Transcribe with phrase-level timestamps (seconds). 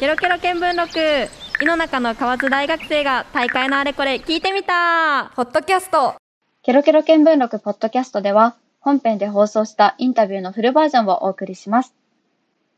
[0.00, 1.30] ケロケロ見聞録
[1.62, 6.16] 井の中の河津大学生が大会のあれこれ聞いてみたポッドキャスト
[6.64, 11.94] ケロケロ見聞録ポッドキャストでは、本編で放送したインタビューのフルバージョンをお送りします。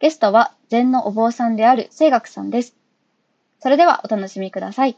[0.01, 2.75] ゲストは、禅のお坊さんである清学さんです。
[3.61, 4.97] それではお楽しみください。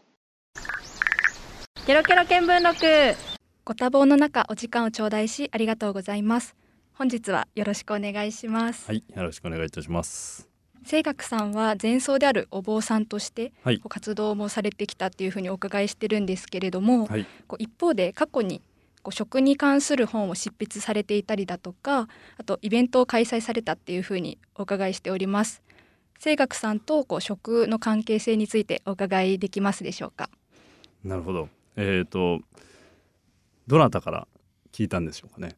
[1.87, 3.19] ケロケロ見聞録
[3.67, 6.57] ご多忙の中お時間を頂戴しありがとうございます
[6.95, 10.48] 本日はよろしくお願いしますはい、よろしくお願いいたします。
[10.89, 13.53] 清学さんは前奏であるお坊さんとして
[13.91, 18.63] 活動もされてきたっていうふうにお伺いしてるんですけれども、はい、こう一方で過去に
[19.03, 25.63] こう食に関する本を執筆されていたりだとかあとイベントを開催されたっていうふうにお伺いしております
[26.21, 30.31] 清学さんとこう食の関係性についてお伺いできますでしょうか？
[31.05, 31.49] なるほど。
[31.77, 32.41] えっ、と
[33.69, 34.27] どなたから
[34.73, 35.55] 聞いたんでしょうかね？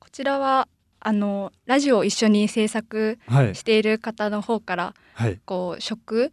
[0.00, 0.66] こちらは
[1.04, 5.40] あのラジオを一緒に制作はいしている方の方からはい。
[5.44, 6.32] こう食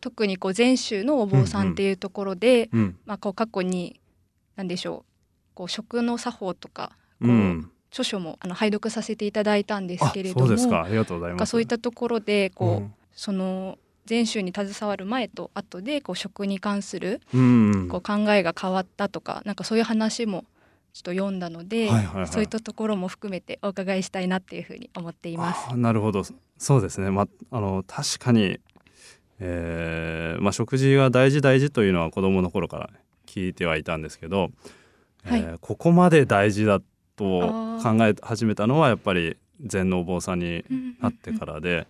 [0.00, 4.00] 特にこう禅宗のお坊さんっていうところで、うんまあ、こう過去に
[4.56, 5.12] 何でしょう
[5.54, 7.70] こう食の作法とかこう、うん。
[7.90, 10.82] 著書もあの拝読させていただいたんですあけれどもそうですか。
[10.84, 11.50] ありがとうございます。
[11.50, 17.88] そういったところでこう、うんその禅宗に携わる前と後でこう食に関するうん。
[17.88, 20.44] こう考えが変わったとかなんかそういう話も
[20.92, 25.68] ちょっと読んだので、はいはいはいそういったところも含めてお伺いしたいなっていうふうに思っています。
[25.70, 26.22] あなるほど。
[26.58, 27.10] そうですね。
[27.10, 28.58] まあの確かに、
[29.38, 32.90] えーまあ食事が大事大事というのは子供の頃から
[33.26, 34.50] 聞いてはいたんですけど、
[35.24, 36.80] はいえーここまで大事だ
[37.16, 40.64] とあ考え始めたのはやっぱり禅のお坊さんに
[41.00, 41.86] なってからで、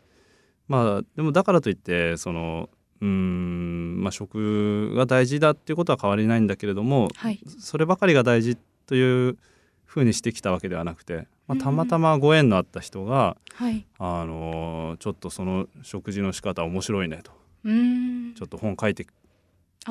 [0.68, 2.68] まあでもだからといってその
[3.00, 8.56] うーんまあ食が大事だっていうことは変わりないんだけれども、はいそればかりが大事
[8.88, 9.36] という
[9.84, 17.32] ふうにしてきたわけではなくて、まあ、たまたまご縁のあった人が、はい、あのちょっとその食事の仕方面白いねと。
[17.64, 19.06] ちょっと本書いて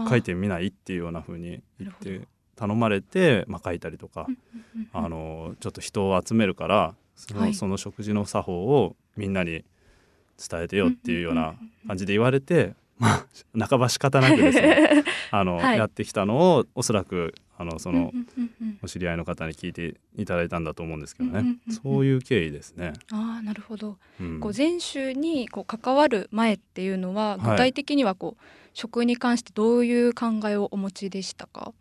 [0.10, 4.28] 書いてみないっていうようなふうに言って頼まれて、まあ、書いたりとか、
[4.94, 7.54] あのちょっと人を集めるからその,、はい。
[7.54, 9.64] その食事の作法をみんなに
[10.38, 11.56] 伝えてよっていうような
[11.88, 13.26] 感じで言われて、ま
[13.56, 15.78] あ半ば仕方なくですね あの、はい。
[15.78, 18.14] やってきたのをおそらくあのその、
[18.84, 22.94] お知り合いの方に聞いていただいたんだと思うんですけどね、そういう経緯ですね。
[23.12, 23.98] ああなるほど。
[24.22, 31.74] うんこう禅宗にこう関わる前っていうのははい具体的にはこう、食に関してどういう考えをお持ちでしたか？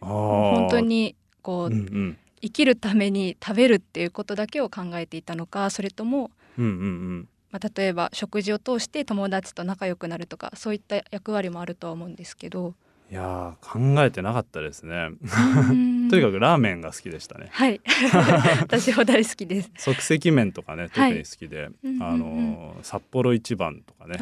[0.00, 12.74] 本当にこう、うんうん生きるために食べるっていうことだけを考えていたのか、それともうんうんうんまあ例えば食事を通して友達と仲良くなるとかそういった役割もあるとは思うんですけど。
[13.10, 15.10] いやー考えてなかったですね。
[16.10, 17.48] とにかくくラーメンが好きでしたね。
[17.50, 17.80] はい。
[18.62, 19.70] 私も大好きです。
[19.78, 22.02] 即席麺とかね特に好きで、うんうんうん。
[22.04, 24.16] あのー札幌一番とかね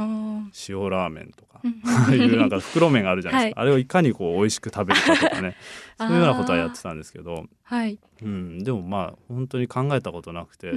[0.68, 5.54] 塩ラーメンとか、うんああいうなんか袋麺があるじゃないですか、あれをいかにこう美味しく食べるかとかね。
[5.98, 7.98] そういうようなことはやってたんですけど、はい。
[8.22, 10.72] うん、でもまあ本当に考えたことなくて、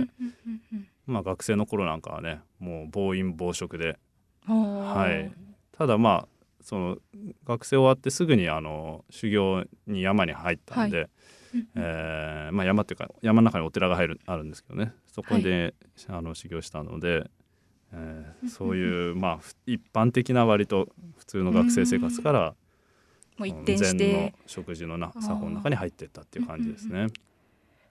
[1.06, 3.98] まあ学生の頃なんかはねもう暴飲暴食で。
[4.48, 5.32] はい。
[5.78, 6.28] ただまあ
[6.62, 6.98] その
[7.46, 11.10] 学生終わってすぐにあの修行に山に入ったんで、
[11.54, 11.68] うんうん。
[11.76, 14.94] えーまあ、山っていうか山の中にお寺が入るあるんですけどね。
[15.08, 15.74] そこで、
[16.08, 17.30] あの修行したので、
[17.94, 22.56] えーそういうまあふ一般的な割と普通の学生生活から
[23.38, 27.08] もう一転し禅のて食事のな作法の中に入っていったっていう感じですね。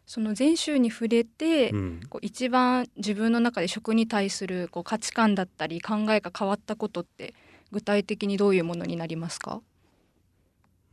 [0.06, 2.00] その禅宗に触れて、うん。
[2.08, 7.34] こう一番自分の中で食に対するこう価値観だったり考えが変わったことって
[7.72, 9.62] 具体的にどういうものになりますか？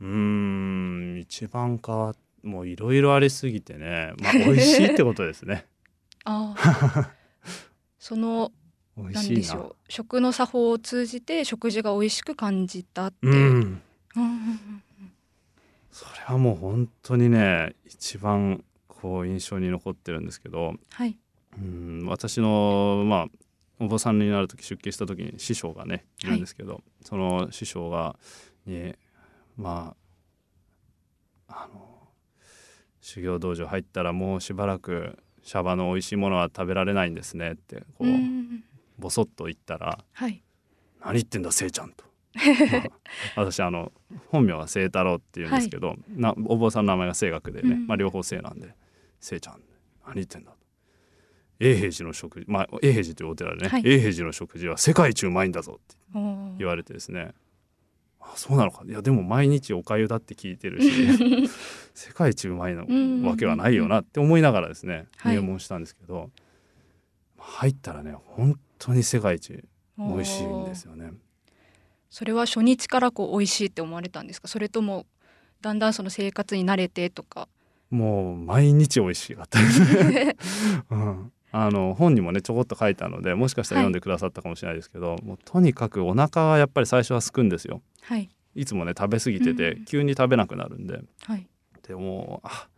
[0.00, 5.66] うーん一番変わっもういろいろありすぎてね、まあ、美味しいってことですね。
[6.24, 7.08] あー
[7.98, 8.52] その
[8.96, 9.36] 美味何しいな。
[9.40, 9.92] でしょう。
[9.92, 13.16] 食の作法を通じて食事が美味しく感じたって。
[13.22, 13.82] うん。
[15.90, 21.18] それはもう本当にね一番こう印象に残ってるんですけど、はい。
[21.56, 23.28] うん、私のまあ
[23.80, 28.16] お坊さんになる時出家した時に師匠がねいるんですけど、その師匠が
[28.66, 28.94] に
[29.56, 29.94] ま
[31.48, 32.08] ああの
[33.00, 38.08] 修行道場入ったらもうしばらくシャバの美味しいものは食べられないんですねってこう、
[38.98, 40.42] ボソッと言ったらはい。
[41.00, 42.04] 「何言ってんだせいちゃん」と。
[42.34, 42.42] ま
[43.36, 43.92] あ私あの
[44.28, 48.74] 本名は清太郎っていうんですけど、なお坊さんの名前が清学でね、うんまあ、両方清なんで
[49.20, 49.62] 「せいちゃん
[50.04, 50.57] 何言ってんだ」と。
[51.60, 53.82] 永平寺の食事まあ永平寺というお寺でね、はい。
[53.84, 55.96] 永平寺の食事は世界一うまいんだぞって
[56.58, 57.32] 言われてですね。
[58.20, 58.82] あそうなのか。
[58.86, 61.48] いやでも毎日おかゆだって聞いてるし
[61.94, 65.36] 世界一うまいのうんわけはないよなって思いながらですねはい。
[65.36, 66.30] 入門したんですけど、
[67.38, 69.64] 入ったらね本当に世界一
[69.96, 71.12] 美味しいんですよね。
[72.10, 74.48] それは初日からこう美味しいって思われたんですか？
[74.48, 75.06] それとも
[75.60, 77.48] だんだんその生活に慣れてとか。
[77.90, 79.80] もう毎日美味しかったです、
[80.90, 87.82] うん、あの本にもねちょこっと書いたのでもしかしたら読んでくださったかもしれないですけど、もうとにかくお腹はやっぱり最初は空くんですよ。
[88.02, 88.28] はい。
[88.54, 91.00] いつもね食べ過ぎてて、うん急に食べなくなるんで。
[91.22, 91.46] はい。
[91.86, 92.68] でもうあ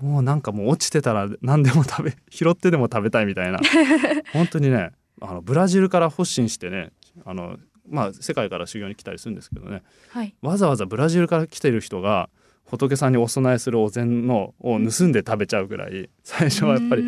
[0.00, 3.60] もうなんかもう落ちてたら何でも食べ 拾ってでも食べたいみたいな。
[4.32, 6.92] 本当にねあのブラジルから発信してね
[7.24, 7.58] あの
[7.88, 9.82] まあ世界から修行に来たりするんですけどね。
[10.10, 10.34] はい。
[10.42, 12.28] わざわざブラジルから来てる人が
[12.64, 17.04] 仏さんにお供えするお膳のを盗んで食べちゃうぐらい最初はやっぱり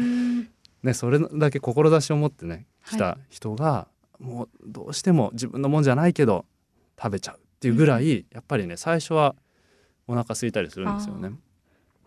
[0.84, 3.88] ねそれだけ志を持ってね来たは人が
[4.20, 6.44] もうどうしても自分のもんじゃないけど
[6.96, 9.34] 食べちゃうっていうぐらいやっぱりね最初は
[10.06, 11.32] お腹空いたりするんですよね。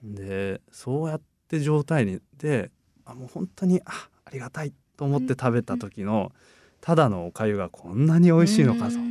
[0.04, 2.70] でそうやって状態にで
[3.06, 6.32] あもう本当にあありがたいと思って食べた時の
[6.80, 8.98] ただのおかゆがこんなに美味しいのかと。
[8.98, 9.04] やっ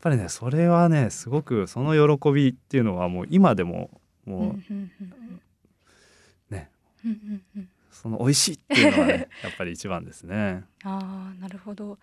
[0.00, 3.90] ぱりねそれはねすごくその喜びっていうのはもう今でも
[4.26, 4.56] うんも
[6.50, 6.70] うね
[8.00, 10.64] その美味しいっていうのはね やっぱり一番ですね。
[10.84, 11.98] ああなるほど。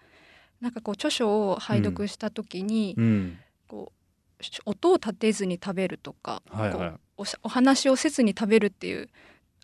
[0.61, 3.91] なんかこう著書を拝読した時に、うん、こ
[4.39, 6.93] うし音を立てずに食べるとか、はいはい。
[7.17, 9.09] おしお話をせずに食べるっていう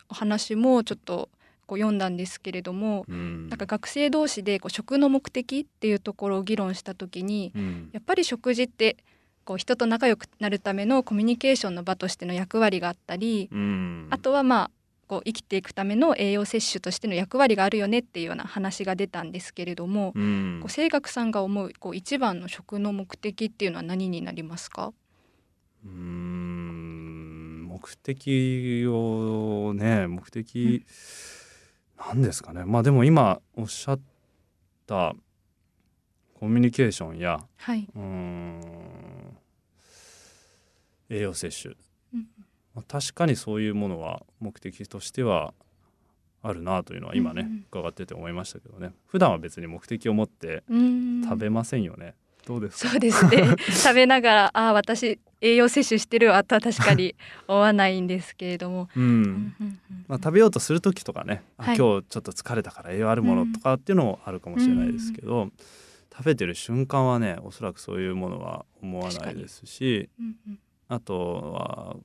[0.09, 1.30] お話もちょっと
[1.68, 3.50] こう読んだんですけれども、うん。
[3.50, 7.89] なんか学生同士でこう食の目的っていうところを議論した時にうん。
[7.94, 8.97] やっぱり食事って
[9.45, 14.07] こう人と仲良くなるためのコミュニケーションの場としての役割があったり、うん。
[14.09, 14.71] あとはまあ
[15.13, 20.60] こう生きていくための栄養摂取としての役割があるよねっていうような話が出たんですけれども、うん。
[20.60, 24.92] こう清学さんが思うこう一番の食の目的っていうのは何になりますか？
[25.86, 27.68] うーん。
[27.68, 30.83] 目的をね目的、
[32.00, 32.63] なんですかね。
[32.66, 34.00] まあでも今おっしゃっ
[34.88, 35.13] た
[36.39, 37.88] コミュニケーションやはい。
[37.95, 39.38] うーん。
[41.09, 41.81] 栄養摂取、うん
[42.75, 45.53] まあ、確かにそういうものは目的としては
[46.41, 47.47] あるなというのは今ね、うん。
[47.47, 48.93] うん伺ってて思いましたけどね。
[49.07, 50.63] 普段は別に目的を持って
[51.23, 52.13] 食べませんよね、
[52.45, 52.89] どうですか？
[52.91, 53.55] そうですね。
[53.71, 57.15] 食べながらああ私栄養摂取してるわとは確かに
[57.47, 59.03] 思わないんですけれども、うん。
[59.03, 59.79] うんうんうん。
[60.07, 61.77] まあ、食べようとする時とかね、あはい。
[61.77, 65.49] 今日ちょっと疲れたから栄養あるものとかっていうのもあるかもしれないですけど、
[66.15, 70.59] 食べてる瞬間はねおそらくそういうものは思わないですしうんうん。
[70.89, 71.97] あとは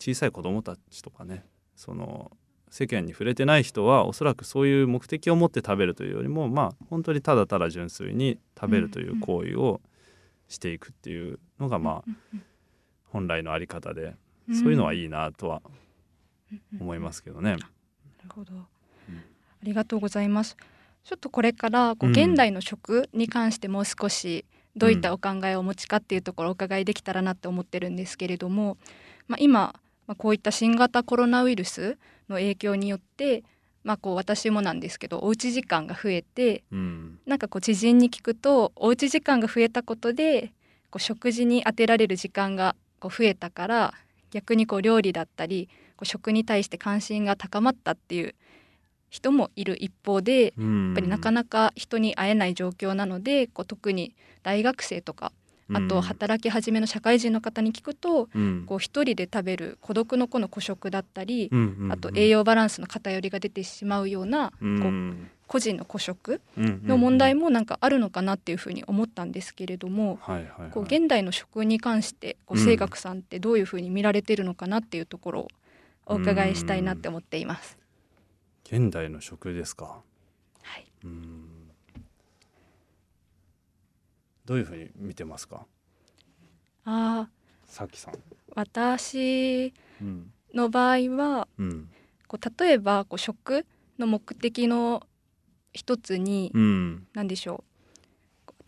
[0.00, 1.44] 小さい子どもたちとかね
[1.76, 2.30] その
[2.70, 9.80] 世間に触れてない人はおそらくそういう目的を持って食べるというよりもまあ本当にただただ純粋に食べるという行為を
[10.48, 12.38] していくっていうのがまあ
[13.12, 14.14] 本来のあり方で
[14.48, 14.56] うん。
[14.56, 15.62] そういうのはいいなとは
[16.72, 17.52] うん思いますけどね。
[17.52, 17.64] なる
[18.34, 18.64] ほど、あ
[19.62, 20.56] りがとうございます。
[21.04, 22.16] ちょっとこれからこううん。
[22.16, 24.44] 現代の食に関してもう少し
[24.76, 28.76] どういったお考えをお持ちかっていうところをお伺いできたらなって思ってるんですけれども、
[29.28, 29.74] まあ、今、
[30.10, 31.96] まあ、こういった新型コロナウイルス
[32.28, 33.44] の影響によって、
[33.84, 37.20] まあ、こう私もなんですけどおうち時間が増えてうん。
[37.26, 40.52] なんかこう知人に聞くとおうち時間が増えたことで
[40.90, 43.94] こう食事に充てられる時間がこう増えたから
[44.32, 48.34] 逆にこう料理だったりこう食に対して関心が高まったっていう
[49.10, 55.30] 人もいる一方でやっやぱりなかなか人に会えない状況なのでこう特に大学生とか
[55.72, 58.64] あと働き始めの社会人の方に聞くとうん。
[58.66, 61.92] こう一人で食べる孤独の子の孤食だったりうんうんうん。
[61.92, 70.70] あと栄養バランスの偏りが出てしまうようなうこうん個人の孤食の問題もなんかあるのかなっていうふうに思ったんですけれども、はいはいはい。
[70.70, 75.48] こう現代の食に関してこううん清学さんってどういうふうに見られてるのかなっていうところを
[76.06, 77.76] お伺いしたいなって思っています。
[78.64, 80.02] 現代の食ですか。
[80.62, 81.49] はい、うん
[84.50, 85.64] どういうふうに見てますか？
[86.84, 87.72] あー。
[87.72, 88.14] さきさん。
[88.56, 91.88] 私うんの場合はうん。
[92.26, 93.64] こう例えばこう食
[93.96, 95.06] の目的の
[95.72, 97.06] 一つにうん。
[97.14, 97.69] 何でしょう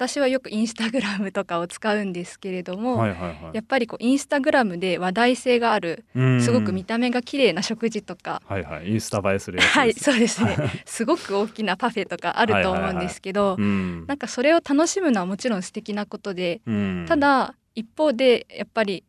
[0.03, 3.35] 私はよくインスタグラムとかを使うんですけれども、はいはいはい。
[3.53, 6.43] やっぱりこうインスタグラムで話題性があるうん。
[6.43, 8.91] すごく見た目が綺麗な食事とか、はいはい。
[8.91, 9.79] インスタ映えするやつです。
[9.79, 10.57] はいそうですね。
[10.85, 14.05] すごく大きなパフェとかあると思うんですけど、うん。
[14.09, 17.05] なんかそれを楽しむのはもちろん素敵なことで、うん。
[17.07, 19.05] ただ一方でやっぱり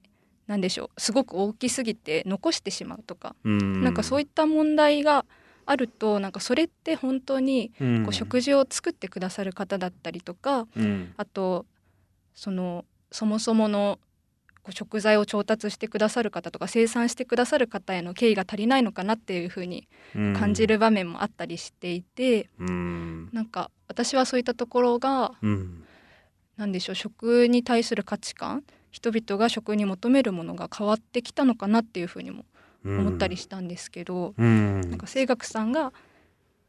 [0.45, 3.83] なんでしょうすごく大きすぎて残してしまうとか、うん。
[3.83, 5.25] なんかそういった問題が
[5.65, 8.03] あるとなんかそれって本当にうん。
[8.03, 11.13] こう食事を作ってくださる方だったりとか、うん。
[11.17, 11.65] あと
[12.33, 13.99] そのそもそもの
[14.69, 23.29] 食材を調達してくださる方とか生産してくださる方への敬意が足りないのかなっていうふうに感じる場面もあったりしていて、うん。
[23.33, 25.83] なんか私はそういったところがうん。
[26.55, 32.45] 何でしょう食に対する価値観人々が食に求めるものが変わってきたのかなっていうふうにも
[32.85, 34.81] 思ったりしたんですけど、うん。
[34.81, 35.93] なんか清学さんが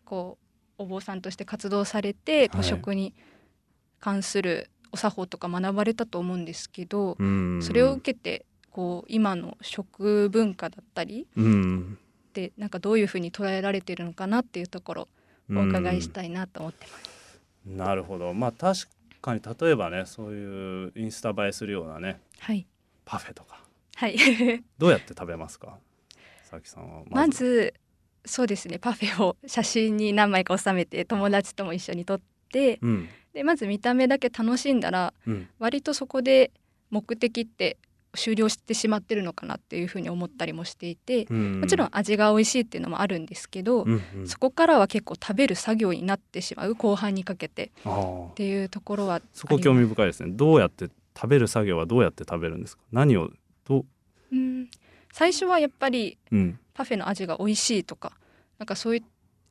[0.04, 0.38] こ
[0.78, 2.64] うお坊さんとして活動されて、はい。
[2.64, 3.14] 食に
[4.00, 7.60] 関するお作法とか学ばれたと思うんですけど、うん。
[7.62, 11.98] それを受けてこう今の食文化だったりうん。
[12.56, 15.08] なんかどういうふうに捉えられてるのかなっていうところを
[15.56, 17.40] お伺いしたいなと思ってます。
[17.64, 18.34] なるほど。
[18.34, 18.88] まあ確
[19.22, 22.66] かに例えばねそういうインスタ映えするようなねはい、
[23.04, 23.62] パフェとか。
[23.94, 24.16] はい。
[24.76, 25.78] どうやって食べますか？
[26.60, 27.74] 佐々木さんはまず。
[28.26, 28.78] そうですね。
[28.78, 32.20] パフェを写真に何枚か収めて友達とも一緒に撮っ
[32.50, 33.08] てうん。
[33.34, 35.48] でまず見た目だけ楽しんだらうん。
[35.58, 36.50] 割とそこで
[36.90, 37.76] 目的って
[38.16, 41.60] 終了してしまってるのかなっていうふうに思ったりもしていてうん。
[41.60, 44.26] もちろん味が美味しいっていうのもあるんですけど、うんうん。
[44.26, 50.30] そこからは結構食べる作業になってしまう後半にかけてっていうところはそこ興味深いですね。
[50.32, 52.82] どうやって食べる作業はどうやって食べるんですか？
[52.90, 53.30] 何を
[53.66, 53.84] どう
[54.32, 54.70] うん
[55.14, 56.58] 最初はやっぱりうん。
[56.74, 58.10] パフェの味が美味しいとか
[58.58, 59.02] なんかそういう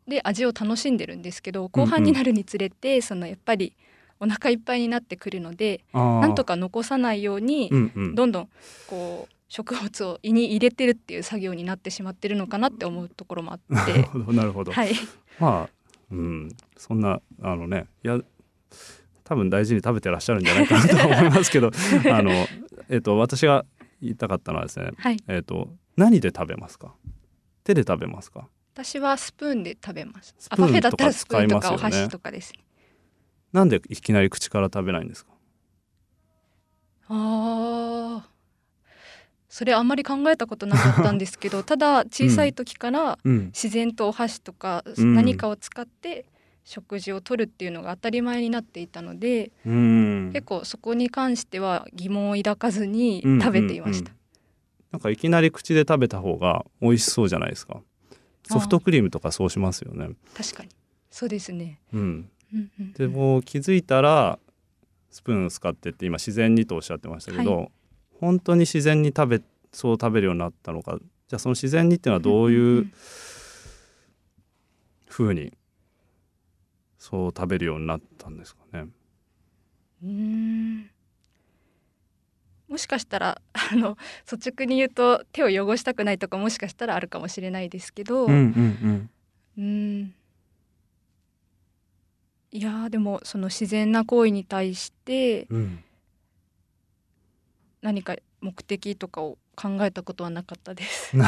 [0.10, 3.74] で味を楽しんでるんですけど後半になるにつれて、そのやっぱり
[4.20, 8.16] お腹いっぱいになってくるのでななんとか残さないように、うんうん。
[8.16, 8.50] どんどん
[8.88, 13.94] こう食物を胃に入れてるっていう作業になってしまってるのかなって思うところもあなって。
[13.96, 14.94] るほどなるほど、はい。
[15.40, 16.50] まあうん。
[16.76, 18.20] そんなあのねいや
[19.24, 21.72] 多分大事に食べてらっしゃるんじゃないかなと思いますけど
[22.12, 22.32] あの
[22.90, 23.66] えっと私が
[24.04, 25.18] 言いたかったのはですねはい。
[25.28, 26.94] えっと何で食べますか？
[27.64, 28.48] 手で食べますか？
[28.74, 30.36] 私はスプーンで食べます。
[30.38, 32.54] スプーンあパフェだったらとかスプーンとかお使いますよね箸とかです。
[32.54, 32.60] ね
[33.52, 35.32] なんでいきなり口から食べないんですか？
[37.10, 38.34] あー。
[39.48, 43.46] それあんまり考えたことなかったんですけどただ小さい時からうん。
[43.48, 45.14] 自然とお箸とかうん。
[45.14, 46.26] 何かを使って
[46.64, 50.32] 食事をとるっていうのが当たり前になっていたので、うん。
[50.34, 54.12] 結構そこに関しては疑問を抱かずにうん食べていました。
[54.12, 54.24] うんうん
[54.94, 57.82] なんかいきなり口で食べた方が美味しそうじゃないですか。
[58.48, 60.10] ソフトクリームとかそうしますよね。
[60.36, 60.70] 確かに。
[61.10, 61.80] そうですね。
[61.92, 62.00] うん。
[62.02, 62.94] うんうんうん。
[62.94, 64.38] でも気づいたら
[65.10, 67.68] スプーンを使ってって今自然にとおっしゃってましたけど、は
[68.20, 69.42] 本当に自然に食べ
[69.72, 71.00] そう食べるようになったのか。
[71.28, 72.94] じゃあその自然にっていうのはどうんいうん。
[75.08, 75.52] ふうに
[77.04, 78.88] そう食べるようになったんですかね。
[80.02, 80.90] うーん
[82.70, 83.98] もしかしたら あの
[84.32, 89.10] 率直に言うと手を汚したくないとかもしかしたらあるかもしれないですけど、うんうん
[89.58, 90.16] うーん
[92.52, 95.84] いやーでもその自然な行為に対してうんうん
[97.82, 101.18] 何か目的とかを考えたことはなかったです。
[101.18, 101.28] な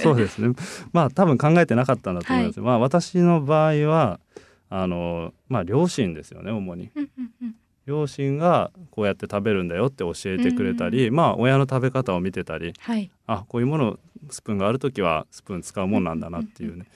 [0.00, 0.54] そうですね。
[0.92, 2.60] まあ多分考えてなかったんだと思います。
[2.60, 4.20] まあ私の場合は
[4.70, 6.90] あのまあ両親ですよね主に。
[6.94, 7.54] うんうんうん。
[7.86, 13.98] 両親がこうやって食べるんだよって教えてくれたり、まあ親の食べ方を見てたり、はい、あこういうもの
[14.30, 16.86] スプーンがある時はスプーン使うもんなんだなっていうね。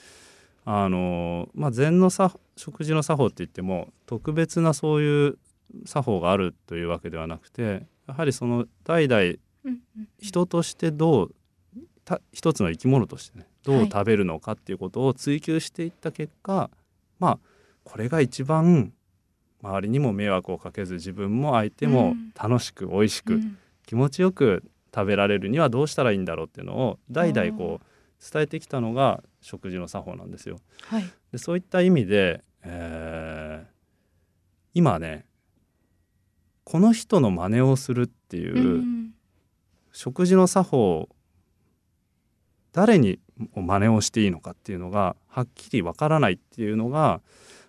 [0.64, 5.38] あのまあ禅の作食事の作法って言っても特別なそういう
[5.84, 9.78] 作法があるというわけではなくてやはりその代々うんうん。
[10.20, 11.34] 人としてどう
[12.04, 13.90] た一つの生き物としてねどうはい。
[13.90, 16.70] 食べるのかっていうことを追求していった結果、
[17.18, 17.38] まあ
[17.84, 18.92] これが一番
[19.62, 22.32] 周りにも迷惑をかけず自分も相手もうん。
[22.34, 23.58] 楽しく美味しく、うん。
[23.86, 24.64] 気持ちよく
[24.94, 30.58] 食べられるにはどうしたらいいんだろうっていうのを代々こう伝えてきたのが食事の作法なんですよ。
[30.82, 33.74] はい、でそういった意味で、えー
[34.74, 35.24] 今ね
[36.64, 39.10] この人の真似をするっていう、うん
[39.96, 41.08] 食事の作法
[42.72, 43.20] 誰に
[43.54, 47.20] 真似をしていいのかっていうのがはっきりわからないっていうのが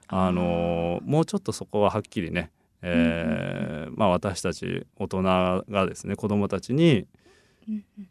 [0.07, 7.07] あのもうちょっとそこははっきりね、えーまあ、私たち大人がですね子どもたちに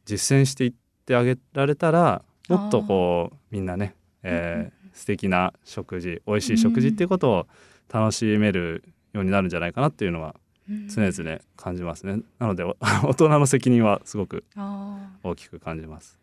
[0.05, 0.73] 実践していっ
[1.07, 7.47] てあげられたらもっとこうみんなね、えー素敵な食事美味しい食事っていうことを
[7.93, 10.37] 楽しめるようになるんじゃないかなっていうのは
[10.71, 10.89] うん。
[10.89, 12.23] 常々感じますね。
[12.39, 14.45] なのでお 大人の責任はすごく
[15.23, 16.19] 大きく感じます。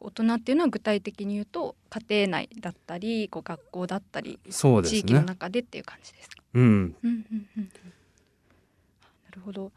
[0.00, 5.26] 大人っていうのは具体的に言うと家庭内だったりこう学校だったりそうです地域のね。
[5.26, 6.42] 中でっていう感じですか？
[6.54, 7.70] うん、うんうんうんうんな
[9.32, 9.72] るほど。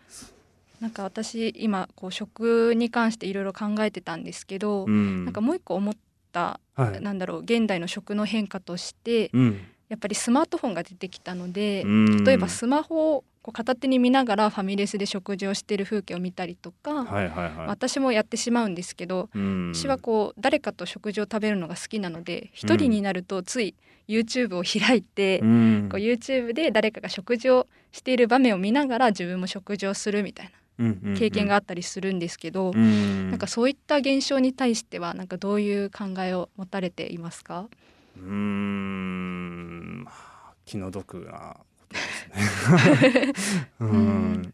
[0.80, 5.96] なんか私今こう食に関していろいろ考えてたんですけど、うん、なんかもう一個思っ
[6.32, 9.60] た、はい、なんだろう現代の食の変化としてうん、
[9.90, 17.68] やっぱりスマートフォンが出てきたので、うん例えばスマホこう片手に見ながらファミレスで食事をしている風景を見たりとか、はいはいはい。
[17.68, 19.72] 私もやってしまうんですけど、うん。
[19.74, 23.76] 私はこう誰かと食事を食べるのが好きなので一人になるとつい
[24.08, 25.90] YouTube を開いて、うん。
[25.90, 31.16] こう YouTube で誰かが食事をしている場面を見ながら自分も食事をするみたいうんうんうなん。
[31.18, 33.30] 経験があったりするんですけど、うん。
[33.30, 37.70] なんかそういった現象に対してはなんかどういう考えを持たれていますか？
[38.18, 40.04] うーん。
[40.04, 41.56] まあ気の毒な
[42.30, 43.34] ね。
[43.80, 44.32] う うん。
[44.34, 44.54] ん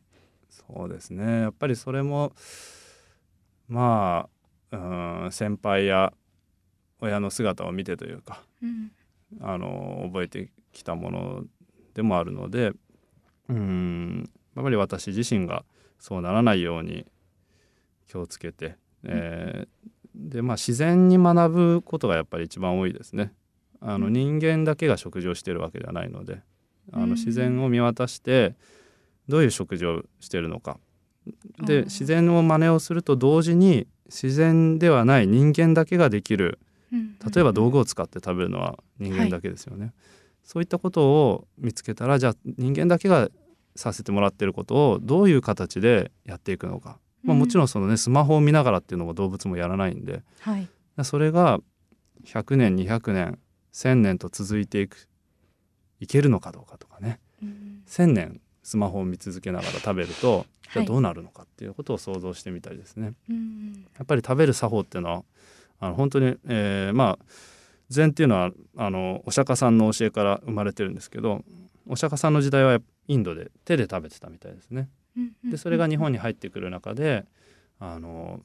[0.50, 1.42] そうですね。
[1.42, 2.34] やっぱりそれも
[3.68, 4.30] ま
[4.72, 6.14] あうん先輩や
[7.02, 8.92] 親の姿を見てというかうん。
[9.42, 11.44] あの覚えてきたもの
[11.94, 12.74] でもあるので
[13.50, 14.30] うん。
[14.56, 15.66] やっぱり私自身が
[16.00, 17.06] そうならないように
[18.08, 23.34] 気をつけて、えーでまあ自然に学ぶことがやっぱり一番多いですね。
[23.82, 24.14] あのうん。
[24.14, 26.42] 人間だけが食事をしているわけではないので
[26.96, 27.10] あうん。
[27.10, 28.56] の自然を見渡して
[29.28, 30.80] どういう食事をしているのか。
[31.66, 36.60] で自然の真似をすると同時に自然ではない人間だけができる
[36.92, 37.16] うん。
[37.34, 39.94] 例えば道具を使って食べるのは人間だけですよね、
[40.44, 43.30] そういったことを見つけたらじゃあ人間だけが
[43.76, 50.24] させてもらってることをどういう形でやっていくのか、まあ、もちろんそのねスマホを見ながらっていうのも動物もやらないんで。
[50.40, 50.70] はい。
[51.04, 51.60] それが
[52.26, 53.40] 100年200年
[53.74, 55.10] 1000年と続いていく
[56.00, 57.20] いけるのかどうかとかね。
[57.42, 57.84] うん。
[57.88, 63.14] 1000年スマホを見続けながら食べるとじゃはいあどうなるのかっていうことを想像してみたりですね。
[63.30, 65.24] うんやっぱり食べる作法っていうのは
[65.80, 67.26] あの本当に、えーまあ
[67.90, 71.44] 禅っていうのはあのお釈迦さんの教えから生まれてるんですけど
[71.88, 74.90] お釈迦さんの時代はインドで手で食べてたみたいですね。
[75.16, 75.52] うん。
[75.52, 77.26] でそれが日本に入ってくる中で
[77.80, 78.42] あの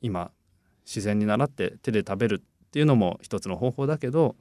[0.00, 0.30] 今
[0.86, 4.36] 自然に習って手で食べるっていうのも一つの方法だけど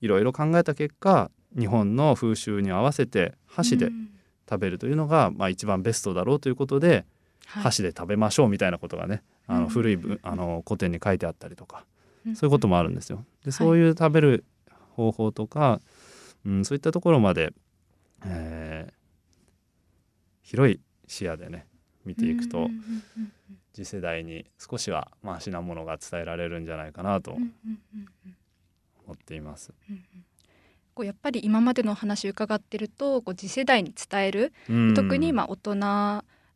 [0.00, 4.10] いろいろ考えた結果日本の風習に合わせて箸でうん。
[4.48, 7.06] 食べるというのが、まあ、一番ベストだろうということで、
[7.46, 7.62] はい。
[7.62, 9.62] 箸で食べましょうみたいなことがねあうん。
[9.62, 11.84] の古いぶあの古典に書いてあったりとか
[12.26, 12.36] うん。
[12.36, 13.24] そういうこともあるんですよ。
[13.42, 13.52] でい。
[13.52, 14.44] そういう食べる
[14.90, 15.80] 方法とか、
[16.44, 17.52] うん、そういったところまで、
[18.26, 19.04] えー
[20.46, 21.66] 広い視野でね
[22.04, 22.68] 見ていくと
[23.72, 29.72] 次世代に少しはマシなものが伝えられるんじゃないかなと思っています。
[30.94, 34.94] こうやっぱり今までのお話伺ってるとこう次世代に伝える、うん。
[34.94, 35.74] 特にまあ大人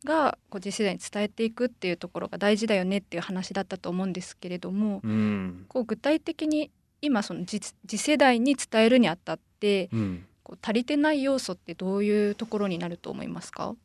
[0.05, 5.65] がこう次世代に伝えていくっていうところが大事だよねっていう話だったと思うんですけれども、うん。
[5.67, 6.71] こう具体的に
[7.01, 10.25] 今その次次世代に伝えるにあたってうん。
[10.41, 13.75] こう足りてない要素ってどういうところになると思いますか？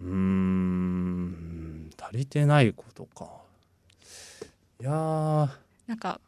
[0.00, 1.90] うーん。
[2.00, 3.28] 足りてないことか。
[4.80, 5.48] いやー。
[5.86, 6.20] なんか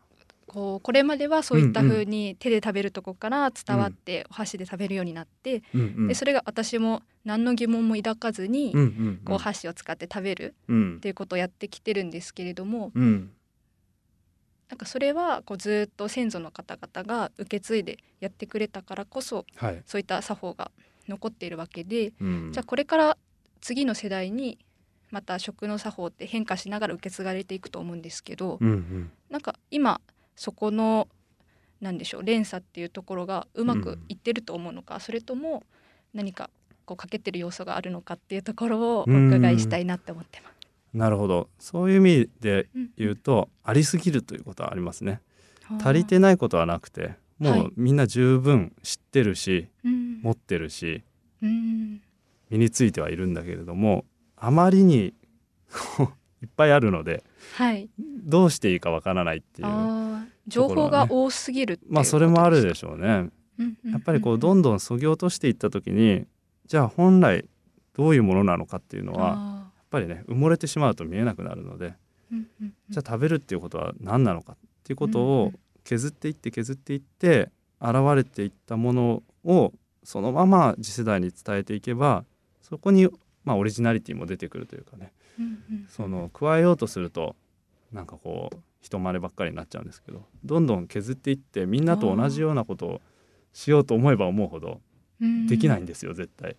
[0.53, 6.09] こうこれまではそういった風に手で食べるとこから伝わってお箸で食べるようになって、うんうん。
[6.09, 8.75] でそれが私も何の疑問も抱かずに、
[9.25, 10.97] こう箸を使って食べるうん。
[10.97, 13.31] っていうことをやってきてるんですけれどもうん。
[14.69, 20.71] なんかそれはこうずっと先祖の方々が受け継いでやってくれたからこそはい、そういった作法が
[21.09, 23.17] 残っているわけで、うん、じゃあこれから
[23.61, 24.59] 次の世代に
[25.11, 29.11] また食の作法って変化しながら受け継がれていくと思うんですけど、うんうん。
[29.31, 30.01] なんか今
[30.37, 31.09] そこの
[31.81, 35.65] なんでしょう連鎖っていうところがうまくいってると思うのか、それとも
[36.15, 36.51] 何か
[36.85, 40.53] こう欠けてる要素があるのかっていうところをお伺いしたいなって思ってます。
[40.95, 41.49] なるほど。
[41.59, 45.21] そういう意味でうん言うと、ありすぎるということはありますね。
[45.81, 47.61] 足りてないことはなくてもはい。
[47.63, 50.21] うみんな十分知ってるし、うん。
[50.23, 51.03] 持ってるし
[51.43, 52.01] うん。
[52.51, 54.05] 身についてはいるんだけれども
[54.37, 55.15] あまりに
[56.43, 57.23] いっぱいあるので
[57.57, 63.31] はい、どうしていいかわからないっていうあー情報が多すぎるまあそれもあるでししょうね。
[63.87, 66.27] ょやっぱりこうどんどんそぎ落としていった時に
[66.67, 67.45] じゃあ本来
[67.95, 71.95] どういうものなのかっていうのはやあっぱりね埋もれてしまうと見えなくなるので
[72.91, 75.59] じゃあ食べるっていうことは何なのかっていうことをん。
[75.85, 77.51] 削っていって削っていって
[77.81, 79.73] 現れていったものを
[80.05, 82.25] そのまま次世代に伝えていけば
[82.63, 83.09] そこに
[83.45, 85.87] まあオリジナリティも出てくるというかねうんうん。
[85.89, 87.37] その加えようとすると
[87.93, 93.01] なんかこう人真似ばっかりになっちゃうんですけどどんどん削っていってみんなと同じようなことを
[93.53, 94.81] しようと思えば思うほど
[95.21, 95.47] うん。
[95.47, 96.57] できないんですよ絶対。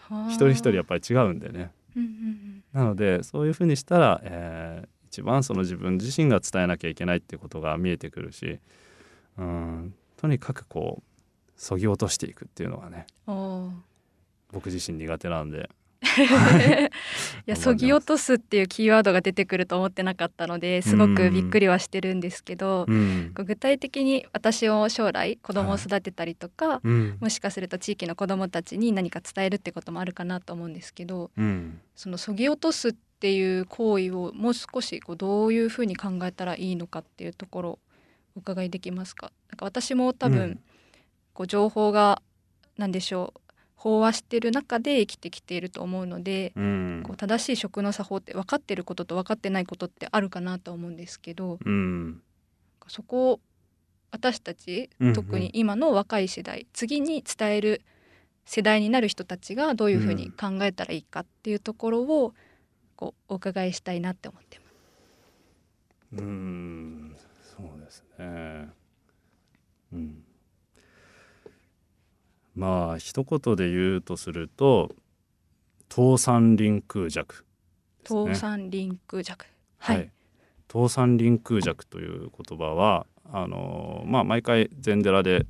[0.00, 0.28] はあ。
[0.28, 1.72] 一人一人やっぱり違うんでね。
[1.96, 8.60] うんうんなのでそういうふうにしたら、えー一番その自分自身が伝えなきゃいけないっていうことが見えてくるし
[9.36, 13.06] うんとにかくこうそぎ落としていくっていうのがね
[14.52, 15.68] 僕自身苦手なんで
[16.02, 16.90] ー
[17.44, 23.32] やそぎ落とすっていうキーワードが出てくると思ってなかったのですごくびっくりはしてるんですけど、うん。
[23.34, 27.18] 具体的に私を将来子供を育てたりとか、うん。
[27.20, 31.80] もしかすると地域の子供たちに何か伝えるってこともあるかなと思うんですけどうん。
[31.94, 37.78] そのそぎ落とすっていう行為をもう少しこうどういうふうに考えたらいいのかっていうところ
[38.36, 39.32] お伺いできますか？
[39.50, 40.60] なんか私も多分、うん。
[41.34, 42.22] こう情報が
[42.78, 43.40] 何でしょう
[43.80, 47.02] 飽和してる中で生きてきていると思うので、うん。
[47.06, 52.22] こう正しい食の作法って分かってることと分かってないことってあるかなと思うんですけどうん。
[52.88, 53.40] そこを
[54.10, 55.14] 私たちうんうん。
[55.14, 57.82] 特に今の若い世代、次に伝える
[58.44, 62.34] 世代になる人たちがどういうふうに考えたらいいかっていうところを
[62.96, 66.22] こうお伺いしたいなって思ってます。
[66.22, 67.16] うん。
[67.56, 68.68] そうですね。
[69.92, 70.24] うん
[72.54, 74.90] まあ一言で言うとすると
[75.90, 77.44] 倒産臨空弱
[78.02, 78.08] ね。
[78.08, 79.46] 倒産リンク弱
[79.78, 80.04] は、はい。
[80.04, 80.10] い、
[80.72, 85.46] 倒産臨空弱という言葉はあのまあ毎回禅寺で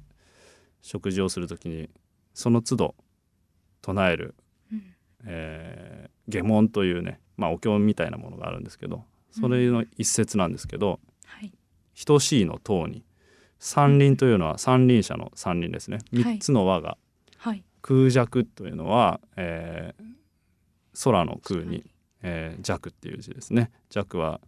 [0.82, 1.88] 食事をするときに
[2.34, 2.94] その都度
[3.82, 4.34] 唱える、
[4.72, 4.94] うん。
[5.24, 11.52] えー下門というね、まあ、お経みたいなものがあるんですけどそれの一節なんですけどはい
[12.06, 13.02] 「等しい」の「等に
[13.60, 15.98] 三輪というのは三輪車の三輪ですね。
[16.12, 16.24] はい。
[16.24, 16.96] 三つの輪が
[17.36, 17.62] はい。
[17.82, 20.04] 空弱というのは、えー
[21.04, 21.84] 空の空に、
[22.22, 23.70] えー弱っていう字ですね。
[23.90, 24.40] 弱は、